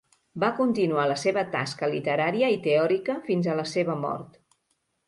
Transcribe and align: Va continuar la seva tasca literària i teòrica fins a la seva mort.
Va 0.43 0.47
continuar 0.59 1.03
la 1.11 1.17
seva 1.25 1.43
tasca 1.57 1.91
literària 1.93 2.51
i 2.57 2.59
teòrica 2.67 3.21
fins 3.31 3.53
a 3.55 3.61
la 3.63 3.69
seva 3.77 4.01
mort. 4.09 4.43